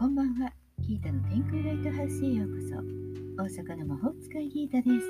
[0.00, 0.50] こんばんは。
[0.78, 2.54] ギータの天空ライトハウスへようこ
[3.36, 3.44] そ。
[3.44, 5.06] 大阪の魔法使いギータです。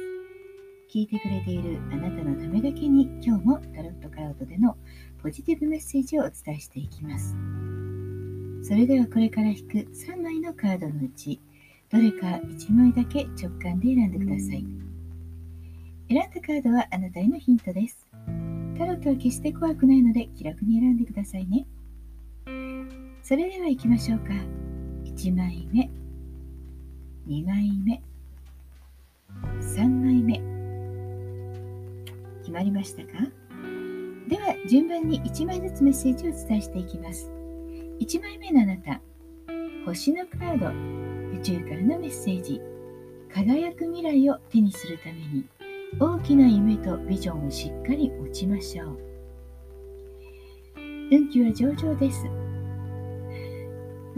[0.92, 4.76] 聞いてくれているあなたのためだけに今日もタロットカードでの
[5.22, 7.36] ポジティブメッセージをお伝えしていきます。
[8.64, 11.40] それではこれから引く3枚のカードのうち
[11.88, 14.66] どれか1枚だけ直感で選んでください。
[16.08, 18.08] 選んだカードはあなたへのヒントです。
[18.76, 21.68] タロットは決して怖くないので気楽に選んでくださいね。
[23.22, 24.59] それでは行きましょうか。
[25.20, 25.90] 1枚目、
[27.28, 28.02] 2枚目、
[29.60, 30.40] 3枚目。
[32.38, 33.08] 決まりましたか？
[34.28, 37.30] では順番に1枚ずつメッセージをお伝えしていきます。
[38.00, 39.02] 1枚目のあなた、
[39.84, 40.68] 星のカード、
[41.38, 42.58] 宇宙からのメッセージ、
[43.30, 45.44] 輝く未来を手にするために
[45.98, 48.98] 大きな夢とビジョンをしっかり持ちましょう。
[51.12, 52.24] 運気は上々です。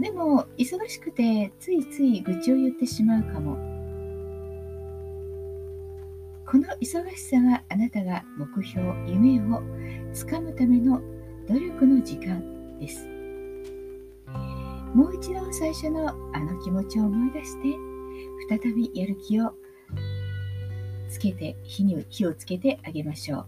[0.03, 3.55] でも、忙しくてついつい愚痴を言ってしまうかも。
[6.45, 9.63] この忙しさはあなたが目標、夢を
[10.11, 11.01] つかむための
[11.47, 13.07] 努力の時間です。
[14.93, 19.53] もう一度最初のあの気持ちを思い出して、再びやる気を
[21.09, 23.45] つけて火に火をつけてあげましょう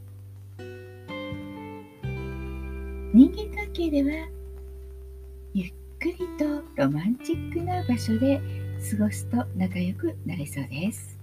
[3.14, 4.30] 人間関係では
[5.54, 8.42] ゆっくりとロマンチックな場所で
[8.92, 11.18] 過ごすと仲良くなれそうです。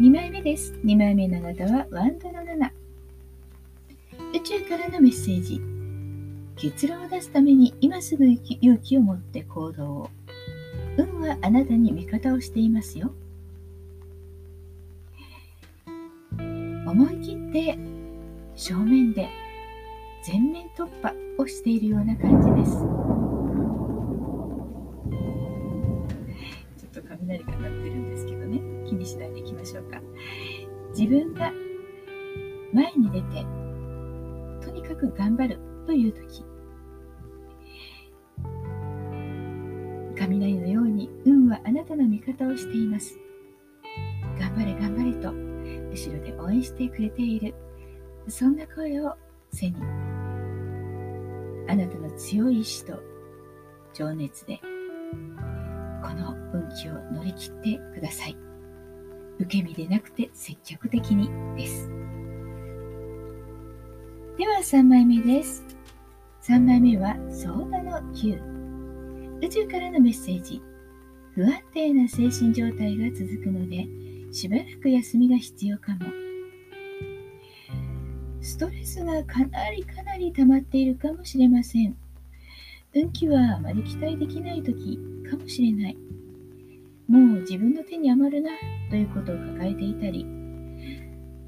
[0.00, 0.72] 2枚目です。
[0.84, 2.70] 2枚目のあなたはワンドの7
[4.34, 5.60] 宇宙からのメッセージ。
[6.56, 10.10] 結論を出すために今すぐ勇気を持って行動を。
[10.96, 13.12] 運はあなたに味方をしていますよ。
[16.86, 17.78] 思い切って
[18.54, 19.28] 正面で
[20.26, 22.72] 全面突破をしているような感じです。
[26.78, 30.00] ちょっと雷が鳴ってるんですけどね、気にしないでいきましょうか。
[30.96, 31.52] 自分が
[32.72, 33.44] 前に出て、
[34.64, 36.42] とにかく頑張るという時、
[40.16, 43.18] 雷のように運はあなたの味方をしています。
[44.38, 45.30] 頑張れ頑張れと
[45.90, 47.54] 後ろで応援してくれている
[48.26, 49.14] そんな声を
[49.52, 49.76] 背に
[51.68, 53.00] あなたの強い意志と
[53.92, 54.60] 情熱で
[56.02, 58.36] この運気を乗り切ってください。
[59.38, 61.88] 受け身でなくて積極的にです。
[64.36, 65.64] では3枚目です。
[66.42, 68.54] 3枚目はソーダの9
[69.42, 70.62] 宇宙からのメッセージ。
[71.34, 73.88] 不安定な精神状態が続くので
[74.32, 76.33] しばらく休みが必要かも。
[78.44, 81.96] ストレスがかなりかなり溜まっているかもしれません。
[82.94, 84.98] 運気はあまり期待できない時
[85.30, 85.96] かもしれない。
[87.08, 88.50] もう自分の手に余るな
[88.90, 90.26] ということを抱えていたり、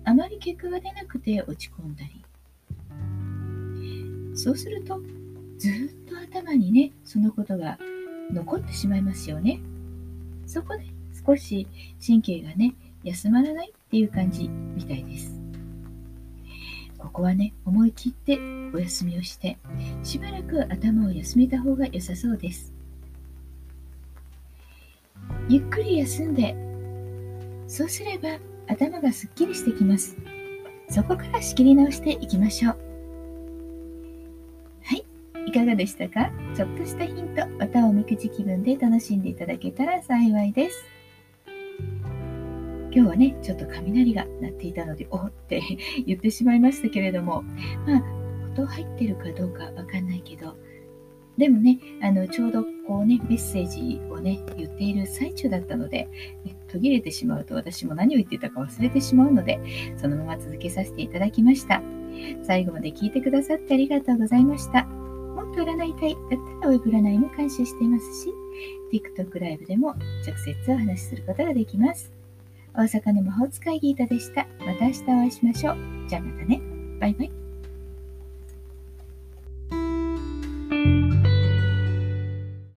[0.05, 2.25] あまり結果が出なくて落ち込んだり。
[4.35, 4.99] そうすると、
[5.59, 5.73] ずっ
[6.09, 7.79] と頭にね、そのことが
[8.33, 9.61] 残ってしまいますよね。
[10.47, 10.87] そこで
[11.27, 11.67] 少し
[12.05, 12.75] 神経がね、
[13.05, 15.46] 休まらないっていう感じみたいです。
[16.99, 18.39] ここはね、思い切って
[18.75, 19.59] お休みをして、
[20.03, 22.73] しばらく頭を休めた方が良さそうです。
[25.49, 26.57] ゆっくり休んで、
[27.69, 30.17] そうすれば頭がすっきりしてきます。
[30.89, 32.79] そこから仕切り直していきましょう。
[34.83, 35.05] はい、
[35.49, 36.31] いかがでしたか？
[36.55, 40.85] ちょっとしたヒント、またおみくじ気分で楽しんでいただけたら幸いです。
[42.97, 45.63] 今日はね、ちょっと雷が鳴っていたので、おって
[46.07, 47.43] 言ってしまいましたけれども、
[47.87, 48.03] まあ、
[48.55, 50.57] 音入ってるかどうかわかんないけど、
[51.37, 56.09] でもね、あの、ちょうどこうね、メッセージをね、言っている最中だったので、
[56.69, 59.61] 途切れてしまうと私も何を言ってたか忘れてしまうので、
[59.99, 61.83] そのまま続けさせていただきました。
[62.45, 64.87] 最後まで聞いてくださってありがとうございました。
[64.87, 66.31] もっと占いたいだっ
[66.63, 68.33] たらウェブ占いも監修していますし、
[68.91, 69.91] TikTok ライブでも
[70.27, 72.16] 直接お話しすることができます。
[72.77, 74.47] 大阪の魔法使いギータでした。
[74.61, 75.77] また明日お会いしましょう。
[76.09, 76.61] じゃあまたね。
[77.01, 77.46] バイバイ。